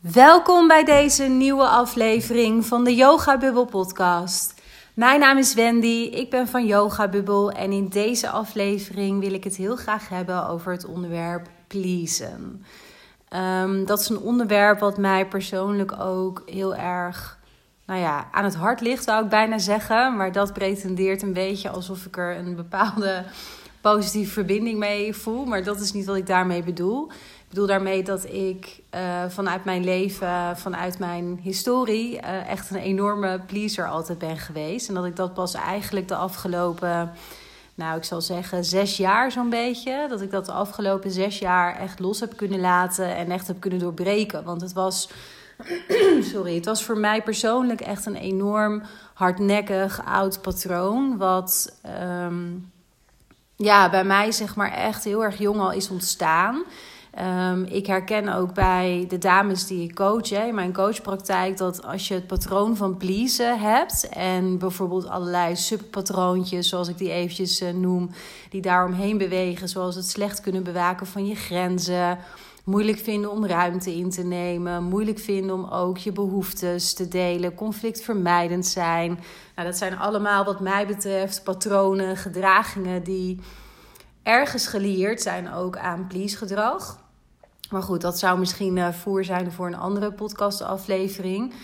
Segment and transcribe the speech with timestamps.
[0.00, 4.54] Welkom bij deze nieuwe aflevering van de Yoga Bubble podcast.
[4.94, 9.44] Mijn naam is Wendy, ik ben van Yoga Bubble en in deze aflevering wil ik
[9.44, 12.64] het heel graag hebben over het onderwerp pleasen.
[13.34, 17.38] Um, dat is een onderwerp wat mij persoonlijk ook heel erg
[17.86, 20.16] nou ja, aan het hart ligt, zou ik bijna zeggen.
[20.16, 23.24] Maar dat pretendeert een beetje alsof ik er een bepaalde
[23.80, 25.44] positieve verbinding mee voel.
[25.44, 27.10] Maar dat is niet wat ik daarmee bedoel.
[27.50, 33.40] Bedoel daarmee dat ik uh, vanuit mijn leven, vanuit mijn historie, uh, echt een enorme
[33.46, 34.88] pleaser altijd ben geweest.
[34.88, 37.12] En dat ik dat pas eigenlijk de afgelopen,
[37.74, 40.06] nou ik zal zeggen, zes jaar zo'n beetje.
[40.08, 43.60] Dat ik dat de afgelopen zes jaar echt los heb kunnen laten en echt heb
[43.60, 44.44] kunnen doorbreken.
[44.44, 45.08] Want het was,
[46.32, 48.82] sorry, het was voor mij persoonlijk echt een enorm
[49.14, 51.16] hardnekkig oud patroon.
[51.16, 51.78] Wat
[52.24, 52.72] um,
[53.56, 56.64] ja, bij mij zeg maar echt heel erg jong al is ontstaan.
[57.18, 61.84] Um, ik herken ook bij de dames die ik coach hè, in mijn coachpraktijk dat
[61.84, 67.62] als je het patroon van pleasen hebt en bijvoorbeeld allerlei subpatroontjes, zoals ik die eventjes
[67.62, 68.10] uh, noem,
[68.50, 72.18] die daaromheen bewegen, zoals het slecht kunnen bewaken van je grenzen,
[72.64, 77.54] moeilijk vinden om ruimte in te nemen, moeilijk vinden om ook je behoeftes te delen,
[77.54, 79.18] conflictvermijdend zijn.
[79.54, 83.40] Nou, dat zijn allemaal wat mij betreft patronen, gedragingen die
[84.30, 86.98] ergens gelieerd zijn ook aan please gedrag.
[87.70, 91.54] Maar goed, dat zou misschien uh, voer zijn voor een andere podcastaflevering.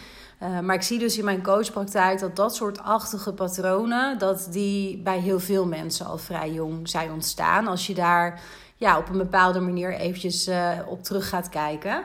[0.42, 4.98] Uh, maar ik zie dus in mijn coachpraktijk dat dat soort achtige patronen, dat die
[4.98, 7.66] bij heel veel mensen al vrij jong zijn ontstaan.
[7.66, 8.40] Als je daar
[8.76, 12.04] ja, op een bepaalde manier eventjes uh, op terug gaat kijken.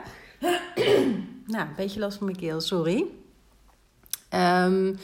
[1.54, 3.04] nou, een beetje last van mijn keel, sorry.
[4.34, 4.98] Um,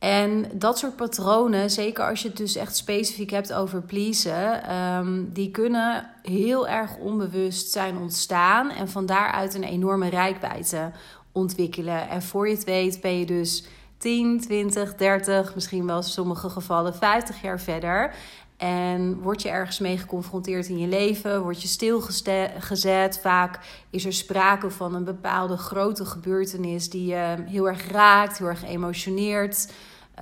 [0.00, 5.30] en dat soort patronen, zeker als je het dus echt specifiek hebt over pleasen, um,
[5.32, 10.90] die kunnen heel erg onbewust zijn ontstaan en van daaruit een enorme rijkwijde
[11.32, 12.08] ontwikkelen.
[12.08, 13.64] En voor je het weet ben je dus
[13.98, 18.14] 10, 20, 30, misschien wel in sommige gevallen 50 jaar verder.
[18.60, 23.18] En word je ergens mee geconfronteerd in je leven, word je stilgezet.
[23.22, 23.58] Vaak
[23.90, 28.64] is er sprake van een bepaalde grote gebeurtenis die je heel erg raakt, heel erg
[28.64, 29.72] emotioneert.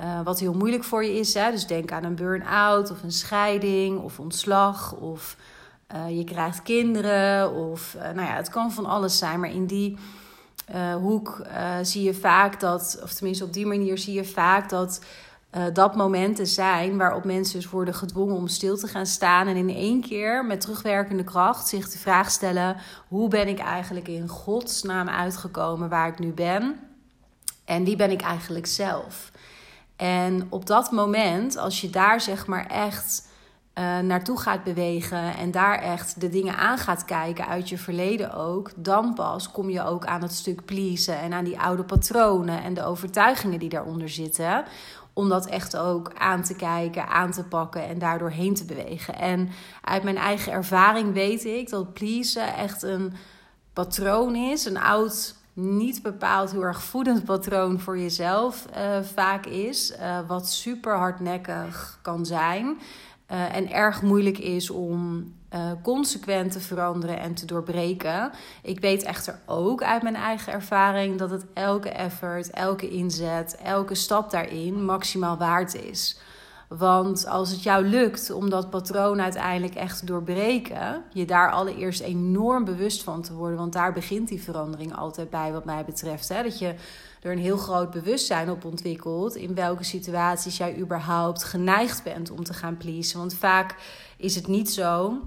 [0.01, 1.35] Uh, wat heel moeilijk voor je is.
[1.35, 1.51] Hè?
[1.51, 5.37] Dus denk aan een burn-out of een scheiding of ontslag of
[5.95, 7.55] uh, je krijgt kinderen.
[7.55, 9.41] Of uh, nou ja, het kan van alles zijn.
[9.41, 9.97] Maar in die
[11.01, 11.43] hoek
[11.83, 15.01] zie je vaak dat, of tenminste op die manier zie je vaak dat
[15.73, 19.47] dat momenten zijn waarop mensen dus worden gedwongen om stil te gaan staan.
[19.47, 22.77] En in één keer met terugwerkende kracht zich de vraag stellen:
[23.09, 26.81] hoe ben ik eigenlijk in godsnaam uitgekomen waar ik nu ben?
[27.65, 29.31] En wie ben ik eigenlijk zelf?
[29.97, 33.29] En op dat moment, als je daar zeg maar echt
[33.79, 38.35] uh, naartoe gaat bewegen en daar echt de dingen aan gaat kijken uit je verleden
[38.35, 42.63] ook, dan pas kom je ook aan het stuk pleasen en aan die oude patronen
[42.63, 44.65] en de overtuigingen die daaronder zitten.
[45.19, 49.15] Om dat echt ook aan te kijken, aan te pakken en daardoor heen te bewegen.
[49.15, 49.49] En
[49.83, 53.13] uit mijn eigen ervaring weet ik dat pleasen echt een
[53.73, 59.93] patroon is, een oud niet bepaald heel erg voedend patroon voor jezelf uh, vaak is.
[59.93, 62.79] Uh, wat super hardnekkig kan zijn.
[63.31, 65.25] Uh, en erg moeilijk is om
[65.83, 68.31] consequent te veranderen en te doorbreken.
[68.63, 73.95] Ik weet echter ook uit mijn eigen ervaring dat het elke effort, elke inzet, elke
[73.95, 76.21] stap daarin maximaal waard is.
[76.69, 82.01] Want als het jou lukt om dat patroon uiteindelijk echt te doorbreken, je daar allereerst
[82.01, 86.29] enorm bewust van te worden, want daar begint die verandering altijd bij, wat mij betreft.
[86.29, 86.43] Hè?
[86.43, 86.75] Dat je
[87.21, 92.45] er een heel groot bewustzijn op ontwikkelt in welke situaties jij überhaupt geneigd bent om
[92.45, 93.19] te gaan pleasen.
[93.19, 93.75] Want vaak
[94.17, 95.21] is het niet zo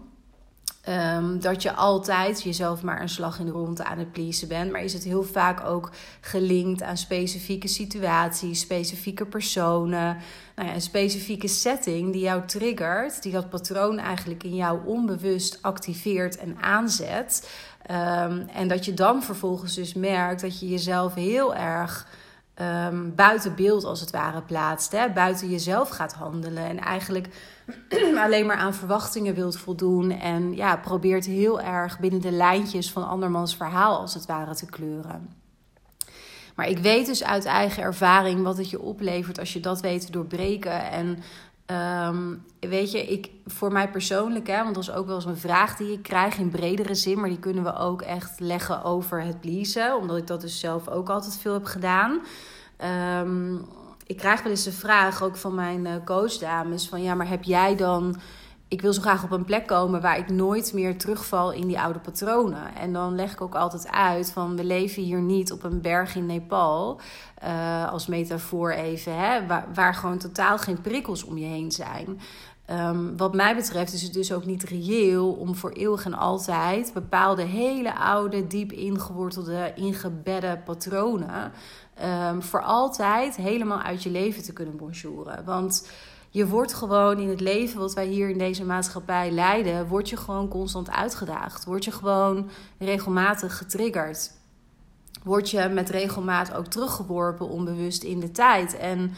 [0.90, 4.72] Um, dat je altijd jezelf maar een slag in de ronde aan het pleasen bent.
[4.72, 10.18] Maar is het heel vaak ook gelinkt aan specifieke situaties, specifieke personen.
[10.56, 15.58] Nou ja, een specifieke setting die jou triggert, die dat patroon eigenlijk in jou onbewust
[15.62, 17.50] activeert en aanzet.
[17.92, 22.08] Um, en dat je dan vervolgens dus merkt dat je jezelf heel erg
[22.62, 24.92] um, buiten beeld als het ware plaatst.
[24.92, 25.10] Hè?
[25.10, 26.66] Buiten jezelf gaat handelen.
[26.66, 27.28] En eigenlijk
[28.26, 30.12] alleen maar aan verwachtingen wilt voldoen.
[30.12, 34.66] En ja, probeert heel erg binnen de lijntjes van andermans verhaal als het ware te
[34.66, 35.30] kleuren.
[36.56, 40.06] Maar ik weet dus uit eigen ervaring wat het je oplevert als je dat weet
[40.06, 40.92] te doorbreken.
[40.92, 41.18] En
[42.08, 45.38] um, weet je, ik, voor mij persoonlijk, hè, want dat is ook wel eens een
[45.38, 49.22] vraag die ik krijg in bredere zin, maar die kunnen we ook echt leggen over
[49.22, 52.22] het pleasen, omdat ik dat dus zelf ook altijd veel heb gedaan.
[53.22, 53.66] Um,
[54.12, 57.44] ik krijg wel eens de vraag ook van mijn uh, coachdames: van ja, maar heb
[57.44, 58.16] jij dan
[58.72, 61.80] ik wil zo graag op een plek komen waar ik nooit meer terugval in die
[61.80, 62.76] oude patronen.
[62.76, 66.16] En dan leg ik ook altijd uit van we leven hier niet op een berg
[66.16, 67.00] in Nepal.
[67.44, 69.40] Uh, als metafoor even, hè,
[69.74, 72.20] waar, gewoon totaal geen prikkels om je heen zijn.
[72.70, 76.92] Um, wat mij betreft is het dus ook niet reëel om voor eeuwig en altijd
[76.94, 81.52] bepaalde hele oude, diep ingewortelde, ingebedde patronen
[82.30, 85.46] um, voor altijd helemaal uit je leven te kunnen bonjouren.
[85.46, 85.88] Want
[86.34, 90.18] je wordt gewoon in het leven wat wij hier in deze maatschappij leiden, word je
[90.18, 91.66] gewoon constant uitgedaagd.
[91.66, 94.32] Word je gewoon regelmatig getriggerd.
[95.24, 98.78] Word je met regelmaat ook teruggeworpen onbewust in de tijd.
[98.78, 99.14] En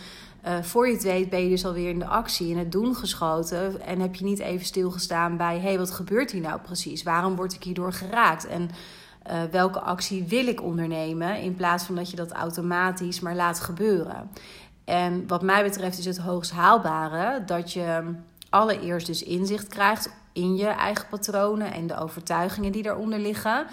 [0.46, 2.96] uh, voor je het weet ben je dus alweer in de actie, in het doen
[2.96, 3.82] geschoten.
[3.82, 7.04] En heb je niet even stilgestaan bij: hé, hey, wat gebeurt hier nou precies?
[7.04, 8.48] Waarom word ik hierdoor geraakt?
[8.48, 8.70] En
[9.32, 11.42] uh, welke actie wil ik ondernemen?
[11.42, 14.30] In plaats van dat je dat automatisch maar laat gebeuren.
[14.86, 18.16] En wat mij betreft is het hoogst haalbare dat je
[18.50, 23.66] allereerst dus inzicht krijgt in je eigen patronen en de overtuigingen die daaronder liggen.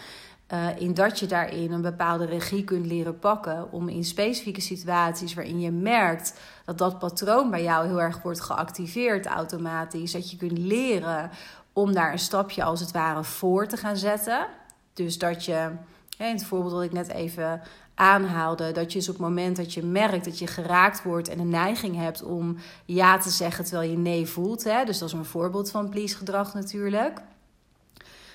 [0.53, 5.35] Uh, in dat je daarin een bepaalde regie kunt leren pakken om in specifieke situaties
[5.35, 10.37] waarin je merkt dat dat patroon bij jou heel erg wordt geactiveerd automatisch, dat je
[10.37, 11.31] kunt leren
[11.73, 14.47] om daar een stapje als het ware voor te gaan zetten.
[14.95, 15.71] Dus dat je,
[16.19, 17.63] in het voorbeeld dat ik net even
[18.01, 18.73] aanhaalde.
[18.73, 21.49] Dat je dus op het moment dat je merkt dat je geraakt wordt en een
[21.49, 24.65] neiging hebt om ja te zeggen terwijl je nee voelt.
[24.65, 24.85] Hè?
[24.85, 27.21] Dus dat is een voorbeeld van please gedrag natuurlijk.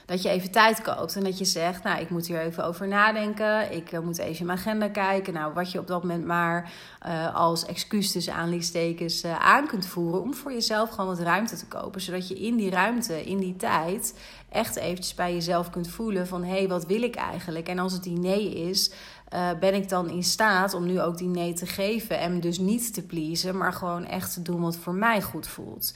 [0.06, 2.88] Dat je even tijd koopt en dat je zegt, nou ik moet hier even over
[2.88, 3.75] nadenken.
[3.75, 5.33] Ik eh, moet even in mijn agenda kijken.
[5.33, 6.71] Nou, wat je op dat moment maar
[7.07, 8.33] uh, als excuus tussen
[9.25, 10.21] uh, aan kunt voeren.
[10.21, 12.01] Om voor jezelf gewoon wat ruimte te kopen.
[12.01, 14.19] Zodat je in die ruimte, in die tijd,
[14.50, 16.44] echt eventjes bij jezelf kunt voelen van...
[16.44, 17.67] hé, hey, wat wil ik eigenlijk?
[17.67, 18.91] En als het die nee is,
[19.33, 22.57] uh, ben ik dan in staat om nu ook die nee te geven en dus
[22.57, 25.94] niet te pleasen, maar gewoon echt te doen wat voor mij goed voelt.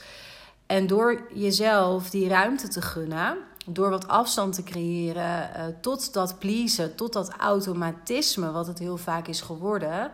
[0.66, 3.36] En door jezelf die ruimte te gunnen,
[3.66, 8.96] door wat afstand te creëren uh, tot dat pleasen, tot dat automatisme, wat het heel
[8.96, 10.10] vaak is geworden,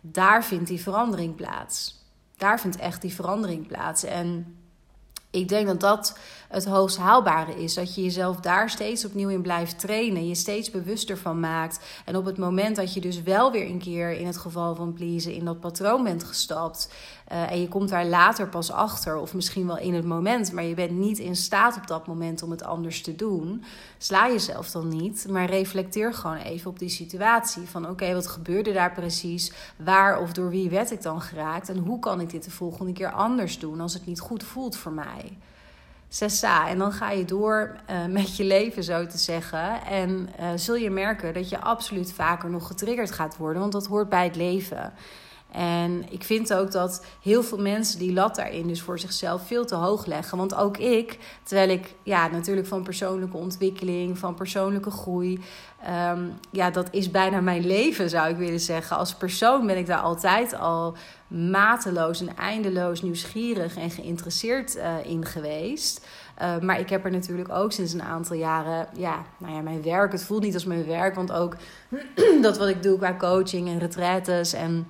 [0.00, 2.04] daar vindt die verandering plaats.
[2.36, 4.04] Daar vindt echt die verandering plaats.
[4.04, 4.56] En
[5.30, 6.18] ik denk dat dat
[6.48, 7.74] het hoogst haalbare is.
[7.74, 10.28] Dat je jezelf daar steeds opnieuw in blijft trainen.
[10.28, 11.80] Je steeds bewuster van maakt.
[12.04, 14.92] En op het moment dat je dus wel weer een keer in het geval van
[14.92, 16.92] pleasen in dat patroon bent gestapt.
[17.32, 19.16] Uh, en je komt daar later pas achter.
[19.16, 20.52] Of misschien wel in het moment.
[20.52, 23.64] Maar je bent niet in staat op dat moment om het anders te doen.
[23.98, 25.26] Sla jezelf dan niet.
[25.28, 27.62] Maar reflecteer gewoon even op die situatie.
[27.62, 29.52] Van oké, wat gebeurde daar precies?
[29.76, 31.68] Waar of door wie werd ik dan geraakt?
[31.68, 34.76] En hoe kan ik dit de volgende keer anders doen als het niet goed voelt
[34.76, 35.38] voor mij?
[36.08, 36.68] Sessa.
[36.68, 39.84] En dan ga je door uh, met je leven, zo te zeggen.
[39.84, 43.86] En uh, zul je merken dat je absoluut vaker nog getriggerd gaat worden, want dat
[43.86, 44.92] hoort bij het leven.
[45.56, 49.64] En ik vind ook dat heel veel mensen die lat daarin dus voor zichzelf veel
[49.64, 50.38] te hoog leggen.
[50.38, 55.40] Want ook ik, terwijl ik ja, natuurlijk van persoonlijke ontwikkeling, van persoonlijke groei.
[56.10, 58.96] Um, ja, dat is bijna mijn leven, zou ik willen zeggen.
[58.96, 60.96] Als persoon ben ik daar altijd al
[61.28, 66.06] mateloos en eindeloos nieuwsgierig en geïnteresseerd uh, in geweest.
[66.42, 69.82] Uh, maar ik heb er natuurlijk ook sinds een aantal jaren, ja, nou ja, mijn
[69.82, 70.12] werk.
[70.12, 71.56] Het voelt niet als mijn werk, want ook
[72.42, 74.86] dat wat ik doe qua coaching en retraites en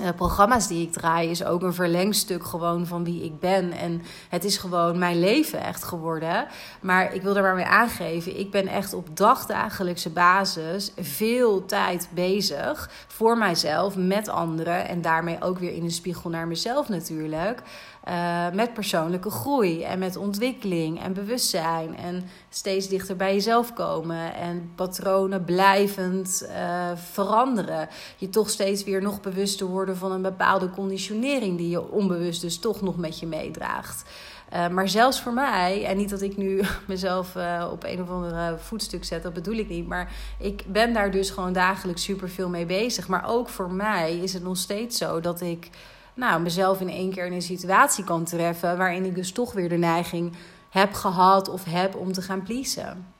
[0.00, 3.72] uh, programma's die ik draai is ook een verlengstuk gewoon van wie ik ben.
[3.72, 6.46] En het is gewoon mijn leven echt geworden.
[6.80, 12.08] Maar ik wil er maar mee aangeven, ik ben echt op dagdagelijkse basis veel tijd
[12.14, 14.88] bezig voor mijzelf, met anderen.
[14.88, 17.62] En daarmee ook weer in een spiegel naar mezelf natuurlijk.
[18.08, 21.96] Uh, met persoonlijke groei en met ontwikkeling en bewustzijn.
[21.96, 24.34] En steeds dichter bij jezelf komen.
[24.34, 27.88] En patronen blijvend uh, veranderen.
[28.16, 32.58] Je toch steeds weer nog bewuster worden van een bepaalde conditionering die je onbewust dus
[32.58, 34.04] toch nog met je meedraagt.
[34.52, 37.36] Uh, maar zelfs voor mij, en niet dat ik nu mezelf
[37.70, 39.86] op een of andere voetstuk zet, dat bedoel ik niet.
[39.86, 43.08] Maar ik ben daar dus gewoon dagelijks super veel mee bezig.
[43.08, 45.70] Maar ook voor mij is het nog steeds zo dat ik
[46.16, 49.68] nou, mezelf in één keer in een situatie kan treffen waarin ik dus toch weer
[49.68, 50.32] de neiging
[50.70, 53.14] heb gehad of heb om te gaan pleasen.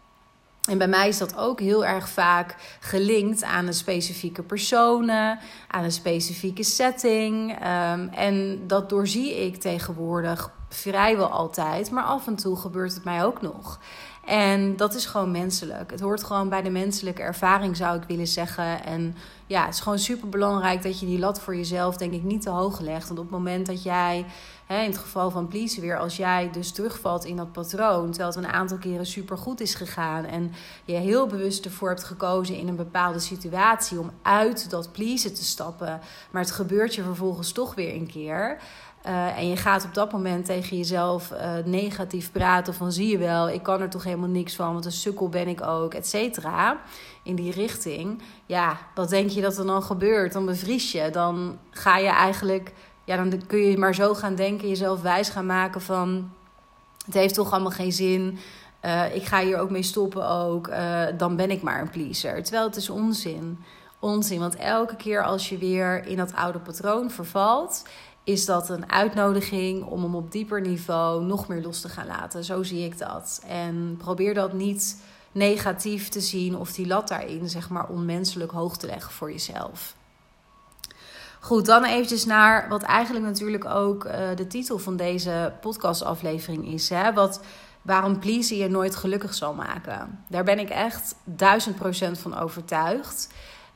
[0.69, 5.39] En bij mij is dat ook heel erg vaak gelinkt aan een specifieke personen,
[5.69, 7.51] aan een specifieke setting.
[7.51, 13.25] Um, en dat doorzie ik tegenwoordig vrijwel altijd, maar af en toe gebeurt het mij
[13.25, 13.79] ook nog.
[14.27, 15.91] En dat is gewoon menselijk.
[15.91, 18.85] Het hoort gewoon bij de menselijke ervaring, zou ik willen zeggen.
[18.85, 19.17] En
[19.47, 22.43] ja, het is gewoon super belangrijk dat je die lat voor jezelf, denk ik, niet
[22.43, 23.07] te hoog legt.
[23.07, 24.27] Want op het moment dat jij,
[24.67, 28.35] hè, in het geval van pleasen weer, als jij dus terugvalt in dat patroon, terwijl
[28.35, 30.53] het een aantal keren super goed is gegaan en
[30.85, 35.45] je heel bewust ervoor hebt gekozen in een bepaalde situatie om uit dat pleasen te
[35.45, 38.59] stappen, maar het gebeurt je vervolgens toch weer een keer
[39.07, 43.19] Uh, en je gaat op dat moment tegen jezelf uh, negatief praten van zie je
[43.19, 46.07] wel, ik kan er toch helemaal niks van, want een sukkel ben ik ook, et
[46.07, 46.81] cetera.
[47.23, 48.23] In die richting.
[48.47, 50.33] Ja, wat denk je dat er dan gebeurt?
[50.33, 51.11] Dan bevries je.
[51.11, 52.73] Dan ga je eigenlijk,
[53.05, 56.31] ja, dan kun je maar zo gaan denken, jezelf wijs gaan maken van
[57.05, 58.39] het heeft toch allemaal geen zin.
[58.85, 60.71] Uh, ik ga hier ook mee stoppen ook.
[61.17, 62.43] dan ben ik maar een pleaser.
[62.43, 63.59] Terwijl het is onzin.
[63.99, 67.85] Onzin, want elke keer als je weer in dat oude patroon vervalt,
[68.27, 72.45] is dat een uitnodiging om hem op dieper niveau nog meer los te gaan laten.
[72.45, 73.43] Zo zie ik dat.
[73.47, 74.97] En probeer dat niet
[75.33, 79.95] negatief te zien of die lat daarin zeg maar onmenselijk hoog te leggen voor jezelf.
[81.41, 86.89] Goed, dan eventjes naar wat eigenlijk natuurlijk ook uh, de titel van deze podcastaflevering is.
[86.89, 87.13] Hè?
[87.13, 87.41] Wat,
[87.83, 90.25] waarom pleasen je nooit gelukkig zal maken.
[90.29, 93.29] Daar ben ik echt duizend procent van overtuigd.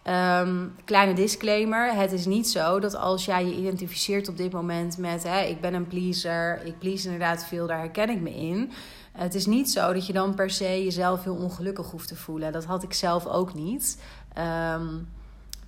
[0.05, 4.99] Um, kleine disclaimer: het is niet zo dat als jij je identificeert op dit moment
[4.99, 8.71] met hè, ik ben een pleaser, ik please inderdaad veel, daar herken ik me in.
[9.13, 12.53] Het is niet zo dat je dan per se jezelf heel ongelukkig hoeft te voelen.
[12.53, 13.99] Dat had ik zelf ook niet.
[14.39, 15.09] Um,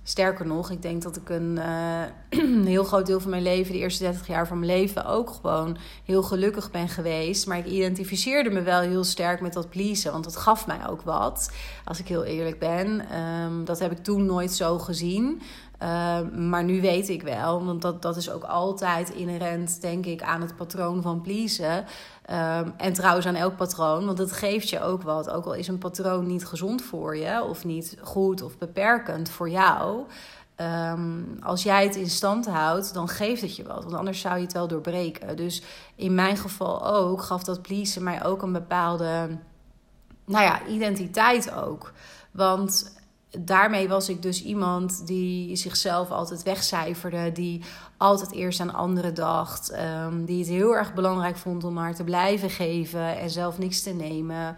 [0.05, 2.01] Sterker nog, ik denk dat ik een, uh,
[2.43, 5.29] een, heel groot deel van mijn leven, de eerste 30 jaar van mijn leven, ook
[5.29, 7.47] gewoon heel gelukkig ben geweest.
[7.47, 11.01] Maar ik identificeerde me wel heel sterk met dat pleasen, want dat gaf mij ook
[11.01, 11.51] wat,
[11.85, 13.17] als ik heel eerlijk ben.
[13.19, 15.41] Um, dat heb ik toen nooit zo gezien.
[15.83, 20.21] Ehm, maar nu weet ik wel, want dat, dat is ook altijd inherent, denk ik,
[20.21, 21.85] aan het patroon van pleasen.
[22.23, 25.29] Ehm, en trouwens aan elk patroon, want het geeft je ook wat.
[25.29, 29.49] Ook al is een patroon niet gezond voor je, of niet goed of beperkend voor
[29.49, 30.05] jou.
[30.55, 33.83] Ehm, als jij het in stand houdt, dan geeft het je wat.
[33.83, 35.35] Want anders zou je het wel doorbreken.
[35.35, 35.63] Dus
[35.95, 39.37] in mijn geval ook gaf dat pleasen mij ook een bepaalde
[40.25, 41.91] nou ja, identiteit ook.
[42.31, 43.01] Want
[43.39, 47.61] daarmee was ik dus iemand die zichzelf altijd wegcijferde, die
[47.97, 49.73] altijd eerst aan anderen dacht,
[50.05, 53.81] um, die het heel erg belangrijk vond om maar te blijven geven en zelf niks
[53.81, 54.55] te nemen.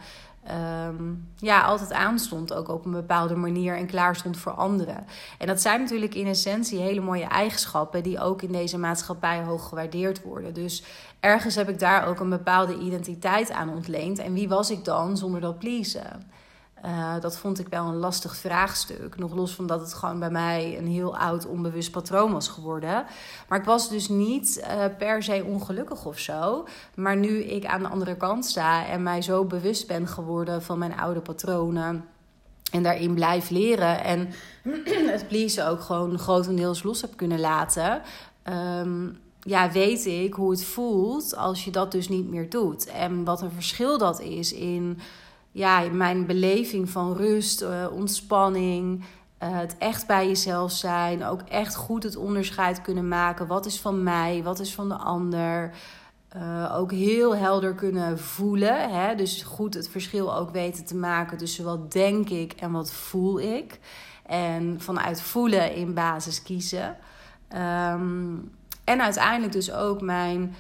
[0.87, 5.05] Um, ja, altijd aanstond, ook op een bepaalde manier en klaar stond voor anderen.
[5.37, 9.67] En dat zijn natuurlijk in essentie hele mooie eigenschappen die ook in deze maatschappij hoog
[9.67, 10.53] gewaardeerd worden.
[10.53, 10.83] Dus
[11.19, 14.19] ergens heb ik daar ook een bepaalde identiteit aan ontleend.
[14.19, 16.33] En wie was ik dan zonder dat pleasen?
[16.85, 19.17] Uh, dat vond ik wel een lastig vraagstuk.
[19.17, 23.05] Nog los van dat het gewoon bij mij een heel oud onbewust patroon was geworden.
[23.47, 26.67] Maar ik was dus niet uh, per se ongelukkig of zo.
[26.95, 30.77] Maar nu ik aan de andere kant sta en mij zo bewust ben geworden van
[30.77, 32.05] mijn oude patronen.
[32.71, 34.03] En daarin blijf leren.
[34.03, 34.29] En
[35.13, 38.01] het pleasen ook gewoon grotendeels los heb kunnen laten.
[38.79, 42.85] Um, ja, weet ik hoe het voelt als je dat dus niet meer doet.
[42.85, 44.99] En wat een verschil dat is in
[45.55, 49.03] ja, mijn beleving van rust, uh, ontspanning,
[49.43, 53.47] uh, het echt bij jezelf zijn, ook echt goed het onderscheid kunnen maken.
[53.47, 55.71] Wat is van mij, wat is van de ander.
[56.35, 58.89] Uh, ook heel helder kunnen voelen.
[58.89, 59.15] Hè?
[59.15, 63.39] Dus goed het verschil ook weten te maken tussen wat denk ik en wat voel
[63.39, 63.79] ik.
[64.25, 66.97] En vanuit voelen in basis kiezen.
[67.93, 68.51] Um,
[68.83, 70.55] en uiteindelijk dus ook mijn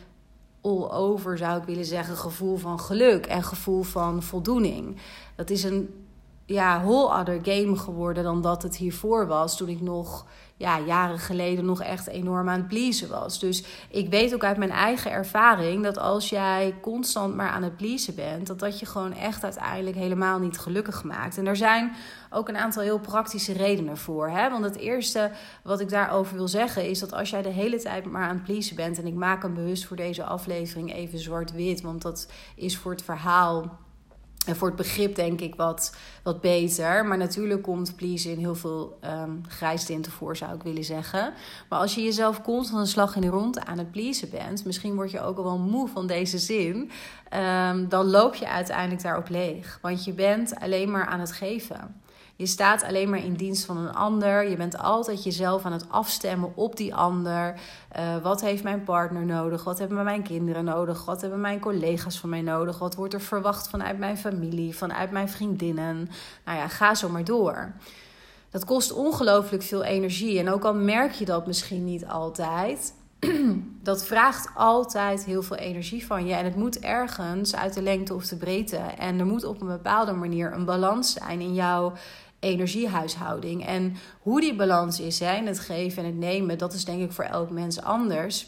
[0.65, 4.97] all over, zou ik willen zeggen, gevoel van geluk en gevoel van voldoening.
[5.35, 6.05] Dat is een
[6.45, 10.25] ja, whole other game geworden dan dat het hiervoor was toen ik nog
[10.57, 13.39] ja, jaren geleden nog echt enorm aan het pleasen was.
[13.39, 17.77] Dus ik weet ook uit mijn eigen ervaring dat als jij constant maar aan het
[17.77, 21.37] pleasen bent, dat dat je gewoon echt uiteindelijk helemaal niet gelukkig maakt.
[21.37, 21.95] En er zijn
[22.29, 24.29] ook een aantal heel praktische redenen voor.
[24.29, 24.49] Hè?
[24.49, 25.31] Want het eerste
[25.63, 28.43] wat ik daarover wil zeggen is dat als jij de hele tijd maar aan het
[28.43, 32.77] pleasen bent, en ik maak hem bewust voor deze aflevering even zwart-wit, want dat is
[32.77, 33.83] voor het verhaal
[34.45, 37.05] voor het begrip denk ik wat, wat beter.
[37.05, 41.33] Maar natuurlijk komt please in heel veel um, grijstinten voor, zou ik willen zeggen.
[41.69, 44.65] Maar als je jezelf constant een slag in de ronde aan het pleasen bent...
[44.65, 46.91] misschien word je ook al wel moe van deze zin...
[47.33, 49.79] Um, dan loop je uiteindelijk daarop leeg.
[49.81, 52.01] Want je bent alleen maar aan het geven.
[52.37, 54.49] Je staat alleen maar in dienst van een ander.
[54.49, 57.59] Je bent altijd jezelf aan het afstemmen op die ander.
[57.99, 59.63] Uh, wat heeft mijn partner nodig?
[59.63, 61.05] Wat hebben mijn kinderen nodig?
[61.05, 62.79] Wat hebben mijn collega's van mij nodig?
[62.79, 66.09] Wat wordt er verwacht vanuit mijn familie, vanuit mijn vriendinnen?
[66.45, 67.73] Nou ja, ga zo maar door.
[68.49, 70.39] Dat kost ongelooflijk veel energie.
[70.39, 72.93] En ook al merk je dat misschien niet altijd,
[73.89, 76.33] dat vraagt altijd heel veel energie van je.
[76.33, 78.77] En het moet ergens uit de lengte of de breedte.
[78.77, 81.93] En er moet op een bepaalde manier een balans zijn in jouw
[82.39, 83.65] energiehuishouding.
[83.65, 87.11] En hoe die balans is hè, het geven en het nemen, dat is denk ik
[87.11, 88.47] voor elk mens anders.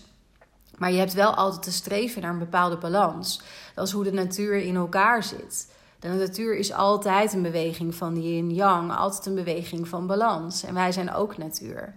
[0.77, 3.41] Maar je hebt wel altijd te streven naar een bepaalde balans.
[3.75, 5.75] Dat is hoe de natuur in elkaar zit.
[5.99, 10.63] De natuur is altijd een beweging van yin-yang, altijd een beweging van balans.
[10.63, 11.93] En wij zijn ook natuur.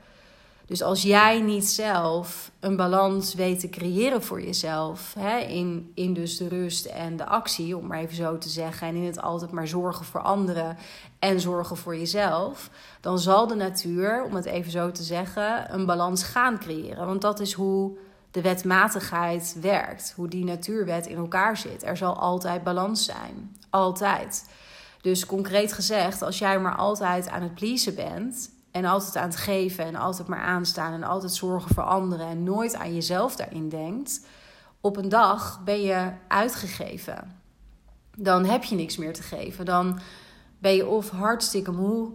[0.71, 6.15] Dus als jij niet zelf een balans weet te creëren voor jezelf, hè, in, in
[6.15, 9.21] dus de rust en de actie, om maar even zo te zeggen, en in het
[9.21, 10.77] altijd maar zorgen voor anderen
[11.19, 15.87] en zorgen voor jezelf, dan zal de natuur, om het even zo te zeggen, een
[15.87, 17.07] balans gaan creëren.
[17.07, 17.99] Want dat is hoe
[18.31, 21.83] de wetmatigheid werkt, hoe die natuurwet in elkaar zit.
[21.83, 23.57] Er zal altijd balans zijn.
[23.71, 24.49] Altijd.
[25.01, 29.37] Dus concreet gezegd, als jij maar altijd aan het pleasen bent en altijd aan het
[29.37, 33.69] geven en altijd maar aanstaan en altijd zorgen voor anderen en nooit aan jezelf daarin
[33.69, 34.27] denkt,
[34.81, 37.37] op een dag ben je uitgegeven.
[38.17, 39.65] Dan heb je niks meer te geven.
[39.65, 39.99] Dan
[40.59, 42.09] ben je of hartstikke moe,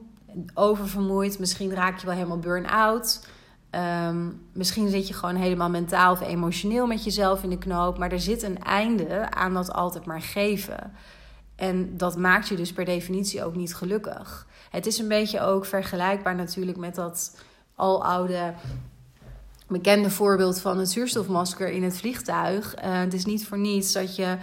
[0.53, 3.27] oververmoeid, misschien raak je wel helemaal burn-out.
[3.69, 8.11] Ehm, misschien zit je gewoon helemaal mentaal of emotioneel met jezelf in de knoop, maar
[8.11, 10.93] er zit een einde aan dat altijd maar geven.
[11.55, 14.47] En dat maakt je dus per definitie ook niet gelukkig.
[14.75, 17.37] Het is een beetje ook vergelijkbaar natuurlijk met dat
[17.75, 18.53] aloude
[19.67, 22.75] bekende voorbeeld van het zuurstofmasker in het vliegtuig.
[22.75, 24.37] Uh, het is niet voor niets dat je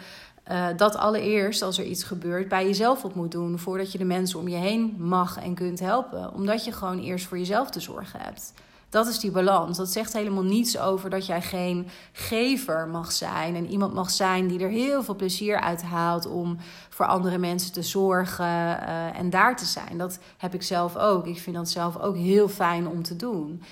[0.50, 3.58] uh, dat allereerst, als er iets gebeurt, bij jezelf op moet doen.
[3.58, 6.34] Voordat je de mensen om je heen mag en kunt helpen.
[6.34, 8.52] Omdat je gewoon eerst voor jezelf te zorgen hebt.
[8.92, 9.76] Dat is die balans.
[9.76, 13.56] Dat zegt helemaal niets over dat jij geen gever mag zijn.
[13.56, 16.56] En iemand mag zijn die er heel veel plezier uit haalt om
[16.88, 19.98] voor andere mensen te zorgen uh, en daar te zijn.
[19.98, 21.26] Dat heb ik zelf ook.
[21.26, 23.62] Ik vind dat zelf ook heel fijn om te doen.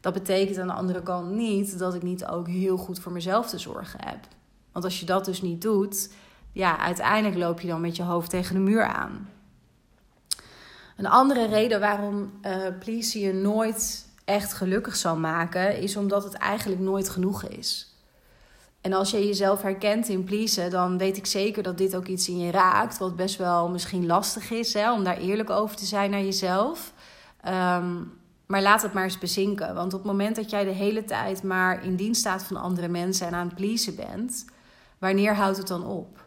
[0.00, 3.48] Dat betekent aan de andere kant niet dat ik niet ook heel goed voor mezelf
[3.48, 4.26] te zorgen heb.
[4.72, 6.12] Want als je dat dus niet doet,
[6.52, 9.28] ja, uiteindelijk loop je dan met je hoofd tegen de muur aan.
[10.96, 16.34] Een andere reden waarom uh, please je nooit echt gelukkig zal maken, is omdat het
[16.34, 17.94] eigenlijk nooit genoeg is.
[18.80, 22.28] En als je jezelf herkent in pleasen, dan weet ik zeker dat dit ook iets
[22.28, 25.84] in je raakt, wat best wel misschien lastig is, hè, om daar eerlijk over te
[25.84, 26.92] zijn naar jezelf.
[27.48, 29.74] Um, maar laat het maar eens bezinken.
[29.74, 32.88] Want op het moment dat jij de hele tijd maar in dienst staat van andere
[32.88, 34.44] mensen en aan het pleasen bent,
[34.98, 36.26] wanneer houdt het dan op?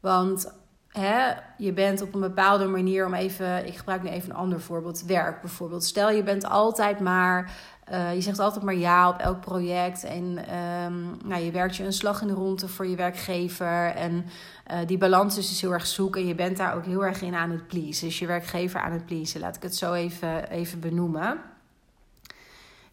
[0.00, 0.52] Want
[0.98, 4.60] hè, je bent op een bepaalde manier om even, ik gebruik nu even een ander
[4.60, 5.84] voorbeeld, werk bijvoorbeeld.
[5.84, 7.50] Stel je bent altijd maar,
[7.92, 10.24] uh, je zegt altijd maar ja op elk project en
[10.84, 14.24] um, nou, je werkt je een slag in de ronde voor je werkgever en
[14.72, 17.22] uh, die balans is dus heel erg zoeken en je bent daar ook heel erg
[17.22, 18.06] in aan het pleasen.
[18.06, 21.38] Dus je werkgever aan het pleasen, laat ik het zo even, even benoemen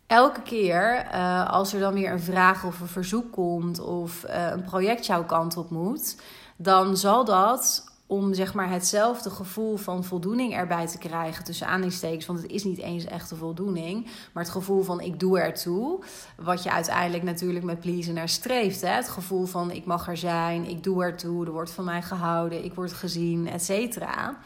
[0.07, 4.63] elke keer uh, als er dan weer een vraag of een verzoek komt of een
[4.63, 6.15] project jouw kant op moet,
[6.55, 12.25] dan zal dat om zeg maar hetzelfde gevoel van voldoening erbij te krijgen tussen aanhalingstekens,
[12.25, 16.03] want het is niet eens echte voldoening, maar het gevoel van ik doe ertoe,
[16.37, 18.87] wat je uiteindelijk natuurlijk met pleasen naar streeft, hè?
[18.87, 22.63] het gevoel van ik mag er zijn, ik doe ertoe, er wordt van mij gehouden,
[22.63, 24.37] ik word gezien, et cetera.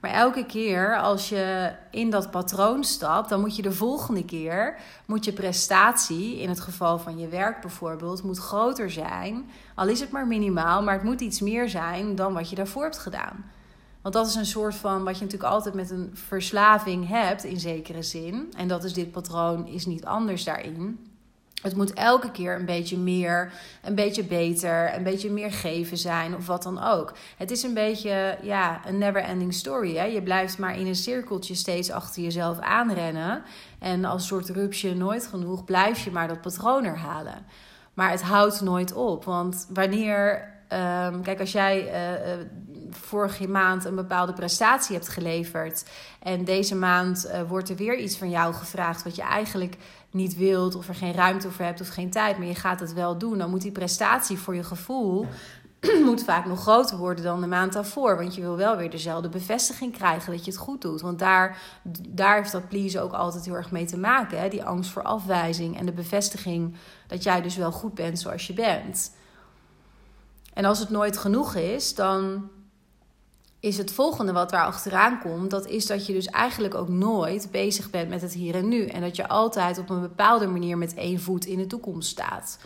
[0.00, 4.78] Maar elke keer als je in dat patroon stapt, dan moet je de volgende keer,
[5.06, 9.50] moet je prestatie, in het geval van je werk bijvoorbeeld, moet groter zijn.
[9.74, 12.82] Al is het maar minimaal, maar het moet iets meer zijn dan wat je daarvoor
[12.82, 13.50] hebt gedaan.
[14.02, 17.60] Want dat is een soort van wat je natuurlijk altijd met een verslaving hebt, in
[17.60, 18.52] zekere zin.
[18.56, 21.07] En dat is dit patroon, is niet anders daarin.
[21.62, 26.36] Het moet elke keer een beetje meer, een beetje beter, een beetje meer geven zijn
[26.36, 27.12] of wat dan ook.
[27.36, 29.96] Het is een beetje ja, een never ending story.
[29.96, 30.04] Hè?
[30.04, 33.42] Je blijft maar in een cirkeltje steeds achter jezelf aanrennen.
[33.78, 37.46] En als soort rupsje nooit genoeg blijf je maar dat patroon herhalen.
[37.94, 39.24] Maar het houdt nooit op.
[39.24, 42.46] Want wanneer Um, kijk, als jij uh,
[42.90, 45.84] vorige maand een bepaalde prestatie hebt geleverd
[46.22, 49.76] en deze maand uh, wordt er weer iets van jou gevraagd wat je eigenlijk
[50.10, 52.92] niet wilt of er geen ruimte voor hebt of geen tijd, maar je gaat het
[52.92, 55.26] wel doen, dan moet die prestatie voor je gevoel
[56.04, 58.16] moet vaak nog groter worden dan de maand daarvoor.
[58.16, 61.00] Want je wil wel weer dezelfde bevestiging krijgen dat je het goed doet.
[61.00, 61.58] Want daar,
[62.08, 64.40] daar heeft dat please ook altijd heel erg mee te maken.
[64.40, 64.48] Hè?
[64.48, 68.52] Die angst voor afwijzing en de bevestiging dat jij dus wel goed bent zoals je
[68.52, 69.12] bent.
[70.54, 72.48] En als het nooit genoeg is, dan
[73.60, 77.48] is het volgende wat daar achteraan komt, dat is dat je dus eigenlijk ook nooit
[77.50, 78.86] bezig bent met het hier en nu.
[78.86, 82.58] En dat je altijd op een bepaalde manier met één voet in de toekomst staat.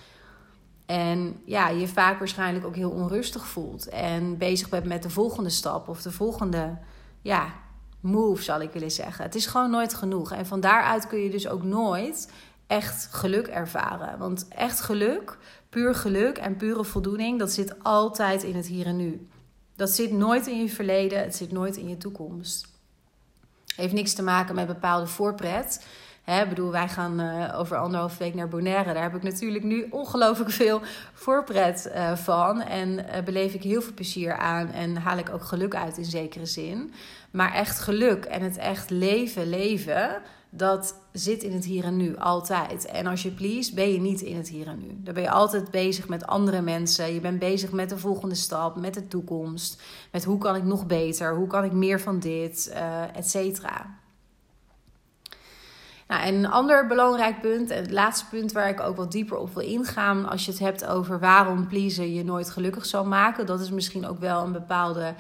[0.87, 3.89] En ja, je vaak waarschijnlijk ook heel onrustig voelt.
[3.89, 6.79] En bezig bent met de volgende stap of de volgende
[7.23, 7.55] ja,
[8.01, 9.25] move, zal ik willen zeggen.
[9.25, 10.33] Het is gewoon nooit genoeg.
[10.33, 12.33] En van daaruit kun je dus ook nooit
[12.67, 14.19] echt geluk ervaren.
[14.19, 18.97] Want echt geluk, puur geluk en pure voldoening, dat zit altijd in het hier en
[18.97, 19.29] nu.
[19.77, 22.67] Dat zit nooit in je verleden, het zit nooit in je toekomst.
[23.77, 25.87] Heeft niks te maken met bepaalde voorpret.
[26.23, 28.93] Hè, bedoel, wij gaan uh, over anderhalf week naar Bonaire.
[28.93, 30.81] Daar heb ik natuurlijk nu ongelooflijk veel
[31.13, 32.61] voorpret uh, van.
[32.61, 34.71] En uh, beleef ik heel veel plezier aan.
[34.71, 36.93] En haal ik ook geluk uit in zekere zin.
[37.31, 40.23] Maar echt geluk en het echt leven, leven.
[40.55, 42.85] Dat zit in het hier en nu, altijd.
[42.85, 44.97] En als je please, ben je niet in het hier en nu.
[44.99, 47.15] Dan ben je altijd bezig met andere mensen.
[47.15, 49.83] Je bent bezig met de volgende stap, met de toekomst.
[50.11, 54.01] Met hoe kan ik nog beter, hoe kan ik meer van dit, uh, et cetera.
[56.09, 59.37] Nou, en een ander belangrijk punt, en het laatste punt waar ik ook wat dieper
[59.37, 63.47] op wil ingaan, als je het hebt over waarom pleasen je nooit gelukkig zal maken,
[63.47, 65.15] dat is misschien ook wel een bepaalde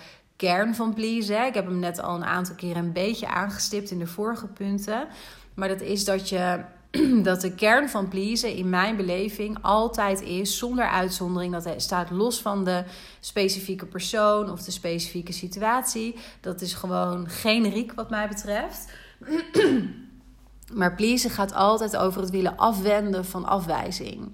[0.48, 1.46] kern van pleasen.
[1.46, 5.08] Ik heb hem net al een aantal keren een beetje aangestipt in de vorige punten.
[5.54, 6.64] Maar dat is dat je
[7.22, 12.10] dat de kern van pleasen in mijn beleving altijd is, zonder uitzondering, dat het staat
[12.10, 12.84] los van de
[13.20, 16.14] specifieke persoon of de specifieke situatie.
[16.40, 18.90] Dat is gewoon generiek wat mij betreft.
[20.72, 24.30] Maar pleasen gaat altijd over het willen afwenden van afwijzing.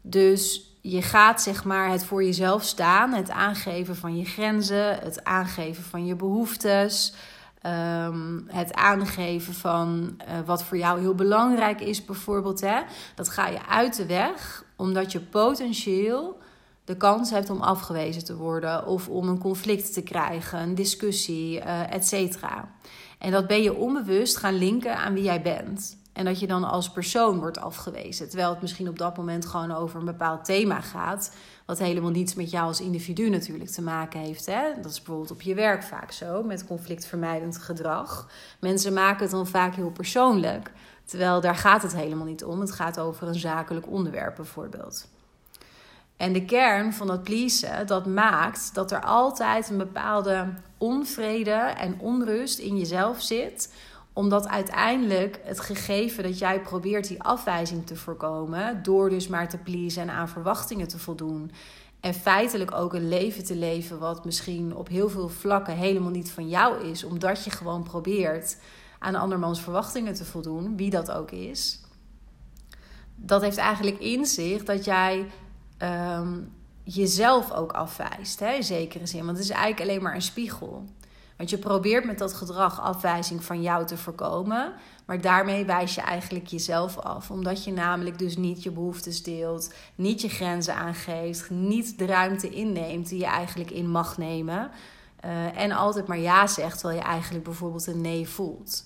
[0.00, 5.24] Dus je gaat zeg maar het voor jezelf staan, het aangeven van je grenzen, het
[5.24, 7.14] aangeven van je behoeftes,
[7.60, 12.60] ehm, het aangeven van uh, wat voor jou heel belangrijk is, bijvoorbeeld.
[12.60, 12.80] Hè?
[13.14, 16.40] Dat ga je uit de weg, omdat je potentieel
[16.84, 21.58] de kans hebt om afgewezen te worden of om een conflict te krijgen, een discussie,
[21.58, 22.68] uh, et cetera.
[23.18, 26.01] En dat ben je onbewust gaan linken aan wie jij bent.
[26.12, 28.28] En dat je dan als persoon wordt afgewezen.
[28.28, 31.34] Terwijl het misschien op dat moment gewoon over een bepaald thema gaat.
[31.66, 34.46] Wat helemaal niets met jou als individu natuurlijk te maken heeft.
[34.46, 34.62] Hè?
[34.82, 38.28] Dat is bijvoorbeeld op je werk vaak zo, met conflictvermijdend gedrag.
[38.60, 40.72] Mensen maken het dan vaak heel persoonlijk.
[41.04, 42.60] Terwijl daar gaat het helemaal niet om.
[42.60, 45.08] Het gaat over een zakelijk onderwerp bijvoorbeeld.
[46.16, 50.48] En de kern van dat pleasen, dat maakt dat er altijd een bepaalde
[50.78, 53.72] onvrede en onrust in jezelf zit
[54.12, 59.58] omdat uiteindelijk het gegeven dat jij probeert die afwijzing te voorkomen, door dus maar te
[59.58, 61.50] pleasen en aan verwachtingen te voldoen,
[62.00, 66.30] en feitelijk ook een leven te leven wat misschien op heel veel vlakken helemaal niet
[66.30, 68.56] van jou is, omdat je gewoon probeert
[68.98, 71.80] aan andermans verwachtingen te voldoen, wie dat ook is.
[73.14, 75.26] Dat heeft eigenlijk in zich dat jij
[75.78, 76.52] um,
[76.84, 79.24] jezelf ook afwijst, hè, in zekere zin.
[79.24, 80.84] Want het is eigenlijk alleen maar een spiegel.
[81.36, 84.72] Want je probeert met dat gedrag afwijzing van jou te voorkomen.
[85.04, 87.30] Maar daarmee wijs je eigenlijk jezelf af.
[87.30, 92.50] Omdat je namelijk dus niet je behoeftes deelt, niet je grenzen aangeeft, niet de ruimte
[92.50, 94.70] inneemt die je eigenlijk in mag nemen.
[95.24, 98.84] Uh, en altijd maar ja zegt, terwijl je eigenlijk bijvoorbeeld een nee voelt.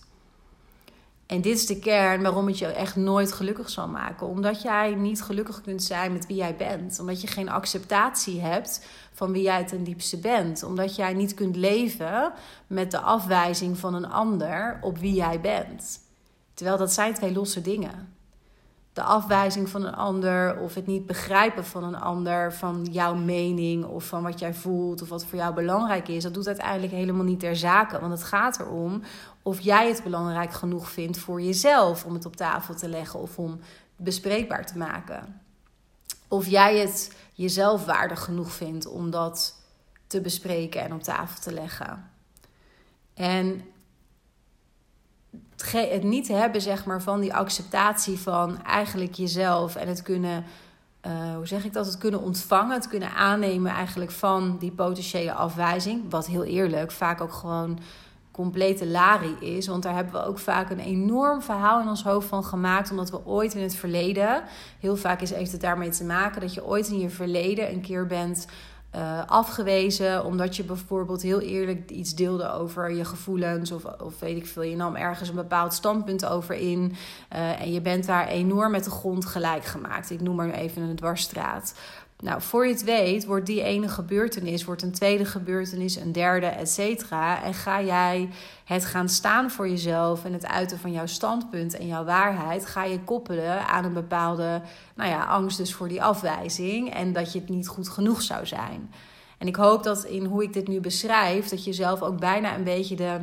[1.26, 4.26] En dit is de kern waarom het je echt nooit gelukkig zal maken.
[4.26, 7.00] Omdat jij niet gelukkig kunt zijn met wie jij bent.
[7.00, 10.62] Omdat je geen acceptatie hebt van wie jij ten diepste bent.
[10.62, 12.32] Omdat jij niet kunt leven
[12.66, 16.00] met de afwijzing van een ander op wie jij bent.
[16.54, 18.14] Terwijl dat zijn twee losse dingen.
[18.92, 23.84] De afwijzing van een ander of het niet begrijpen van een ander, van jouw mening
[23.84, 27.24] of van wat jij voelt of wat voor jou belangrijk is, dat doet uiteindelijk helemaal
[27.24, 28.00] niet ter zake.
[28.00, 29.02] Want het gaat erom
[29.46, 33.38] of jij het belangrijk genoeg vindt voor jezelf om het op tafel te leggen of
[33.38, 33.60] om
[33.96, 35.40] bespreekbaar te maken.
[36.28, 39.56] Of jij het jezelf waardig genoeg vindt om dat
[40.06, 42.10] te bespreken en op tafel te leggen.
[43.14, 43.62] En
[45.70, 50.44] het niet hebben zeg maar, van die acceptatie van eigenlijk jezelf en het kunnen,
[51.06, 55.32] uh, hoe zeg ik dat, het kunnen ontvangen, het kunnen aannemen eigenlijk van die potentiële
[55.32, 56.10] afwijzing.
[56.10, 57.78] Wat heel eerlijk vaak ook gewoon
[58.36, 59.66] complete lari is.
[59.66, 62.90] Want daar hebben we ook vaak een enorm verhaal in ons hoofd van gemaakt.
[62.90, 64.42] Omdat we ooit in het verleden,
[64.80, 67.80] heel vaak is, heeft het daarmee te maken dat je ooit in je verleden een
[67.80, 68.46] keer bent
[68.94, 70.24] uh, afgewezen.
[70.24, 73.72] Omdat je bijvoorbeeld heel eerlijk iets deelde over je gevoelens.
[73.72, 76.96] Of, of weet ik veel, je nam ergens een bepaald standpunt over in.
[77.32, 80.10] Uh, en je bent daar enorm met de grond gelijk gemaakt.
[80.10, 81.74] Ik noem maar even een dwarsstraat.
[82.18, 86.46] Nou, voor je het weet, wordt die ene gebeurtenis, wordt een tweede gebeurtenis, een derde,
[86.46, 87.42] et cetera.
[87.42, 88.28] En ga jij
[88.64, 92.84] het gaan staan voor jezelf en het uiten van jouw standpunt en jouw waarheid, ga
[92.84, 94.62] je koppelen aan een bepaalde,
[94.94, 98.46] nou ja, angst dus voor die afwijzing en dat je het niet goed genoeg zou
[98.46, 98.92] zijn.
[99.38, 102.54] En ik hoop dat in hoe ik dit nu beschrijf, dat je zelf ook bijna
[102.54, 103.20] een beetje de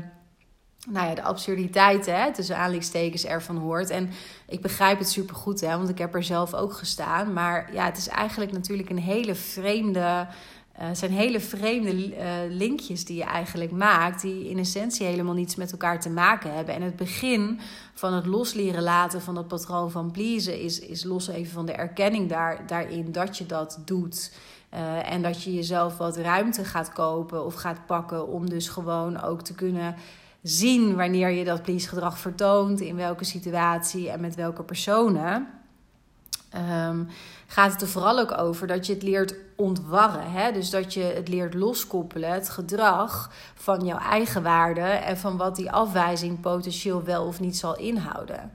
[0.89, 3.89] nou ja, de absurditeit hè, tussen aanleidingstekens ervan hoort.
[3.89, 4.10] En
[4.48, 7.34] ik begrijp het supergoed, hè, want ik heb er zelf ook gestaan.
[7.34, 10.28] Maar ja, het is eigenlijk natuurlijk een hele vreemde...
[10.82, 15.56] Uh, zijn hele vreemde uh, linkjes die je eigenlijk maakt, die in essentie helemaal niets
[15.56, 16.76] met elkaar te maken hebben.
[16.76, 17.60] En het begin
[17.93, 21.72] van het losleren laten van dat patroon van pleasen is, is los even van de
[21.72, 24.34] erkenning daar, daarin dat je dat doet.
[24.74, 29.22] Uh, en dat je jezelf wat ruimte gaat kopen of gaat pakken om dus gewoon
[29.22, 29.96] ook te kunnen
[30.43, 35.47] zien wanneer je dat please gedrag vertoont, in welke situatie en met welke personen.
[36.56, 37.08] um,
[37.47, 40.32] gaat het er vooral ook over dat je het leert ontwarren.
[40.32, 40.51] Hè?
[40.51, 45.56] Dus dat je het leert loskoppelen, het gedrag van jouw eigen waarde en van wat
[45.56, 48.51] die afwijzing potentieel wel of niet zal inhouden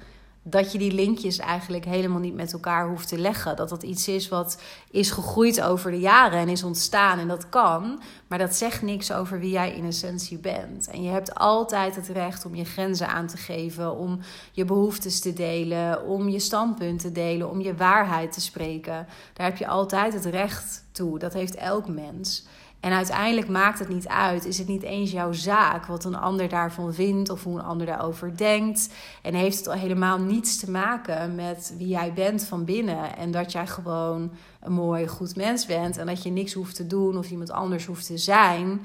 [0.51, 3.57] dat je die linkjes eigenlijk helemaal niet met elkaar hoeft te leggen.
[3.57, 7.49] Dat dat iets is wat is gegroeid over de jaren en is ontstaan en dat
[7.49, 8.01] kan.
[8.27, 10.89] Maar dat zegt niks over wie jij in essentie bent.
[10.89, 14.21] En je hebt altijd het recht om je grenzen aan te geven, om
[14.53, 19.07] je behoeftes te delen, om je standpunt te delen, om je waarheid te spreken.
[19.33, 21.19] Daar heb je altijd het recht toe.
[21.19, 22.47] Dat heeft elk mens.
[22.81, 24.45] En uiteindelijk maakt het niet uit.
[24.45, 27.87] Is het niet eens jouw zaak wat een ander daarvan vindt of hoe een ander
[27.87, 28.91] daarover denkt.
[29.23, 33.17] En heeft het al helemaal niets te maken met wie jij bent van binnen.
[33.17, 35.97] En dat jij gewoon een mooi, goed mens bent.
[35.97, 38.81] En dat je niks hoeft te doen of iemand anders hoeft te zijn.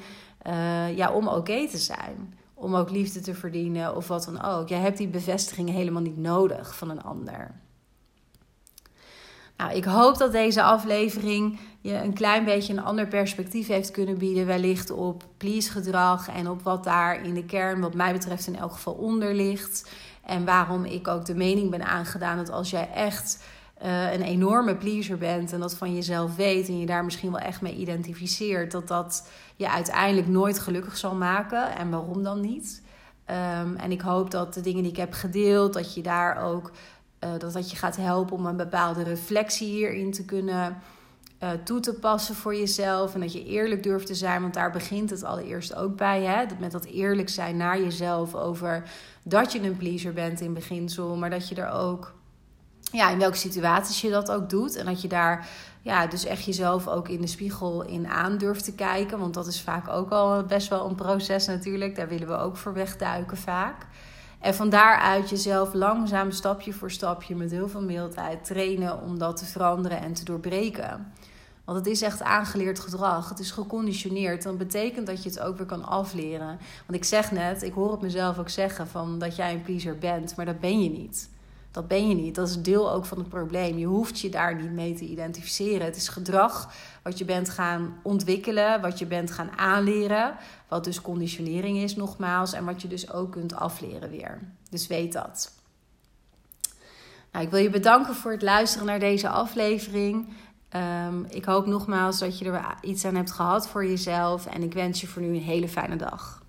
[0.47, 2.33] Uh, ja, om oké te zijn.
[2.53, 4.67] Om ook liefde te verdienen of wat dan ook.
[4.67, 7.51] Jij hebt die bevestiging helemaal niet nodig van een ander.
[9.57, 14.17] Nou, ik hoop dat deze aflevering je een klein beetje een ander perspectief heeft kunnen
[14.17, 18.47] bieden, wellicht op please gedrag en op wat daar in de kern, wat mij betreft,
[18.47, 19.89] in elk geval onder ligt.
[20.25, 23.43] En waarom ik ook de mening ben aangedaan dat als jij echt
[23.83, 27.39] uh, een enorme pleaser bent en dat van jezelf weet en je daar misschien wel
[27.39, 31.75] echt mee identificeert, dat dat je uiteindelijk nooit gelukkig zal maken.
[31.75, 32.81] En waarom dan niet?
[33.29, 36.71] Um, en ik hoop dat de dingen die ik heb gedeeld, dat je daar ook
[37.23, 40.77] uh, dat dat je gaat helpen om een bepaalde reflectie hierin te kunnen
[41.43, 43.13] uh, toe te passen voor jezelf.
[43.13, 46.21] En dat je eerlijk durft te zijn, want daar begint het allereerst ook bij.
[46.21, 46.45] Hè?
[46.59, 48.83] Met dat eerlijk zijn naar jezelf over
[49.23, 52.13] dat je een pleaser bent in beginsel, maar dat je er ook,
[52.91, 54.75] ja, in welke situaties je dat ook doet.
[54.75, 55.47] En dat je daar,
[55.81, 59.19] ja, dus echt jezelf ook in de spiegel in aan durft te kijken.
[59.19, 61.95] Want dat is vaak ook al best wel een proces natuurlijk.
[61.95, 63.85] Daar willen we ook voor wegduiken vaak.
[64.43, 69.37] En van daaruit jezelf langzaam stapje voor stapje met heel veel mildheid trainen om dat
[69.37, 71.13] te veranderen en te doorbreken.
[71.65, 73.29] Want het is echt aangeleerd gedrag.
[73.29, 74.43] Het is geconditioneerd.
[74.43, 76.59] Dan betekent dat je het ook weer kan afleren.
[76.85, 79.97] Want ik zeg net, ik hoor het mezelf ook zeggen van dat jij een pleaser
[79.97, 81.29] bent, maar dat ben je niet.
[81.71, 82.35] Dat ben je niet.
[82.35, 83.77] Dat is deel ook van het probleem.
[83.77, 85.85] Je hoeft je daar niet mee te identificeren.
[85.85, 90.35] Het is gedrag wat je bent gaan ontwikkelen, wat je bent gaan aanleren,
[90.67, 94.39] wat dus conditionering is nogmaals en wat je dus ook kunt afleren weer.
[94.69, 95.53] Dus weet dat.
[97.31, 100.33] Nou, ik wil je bedanken voor het luisteren naar deze aflevering.
[101.07, 104.73] Um, ik hoop nogmaals dat je er iets aan hebt gehad voor jezelf en ik
[104.73, 106.42] wens je voor nu een hele fijne dag.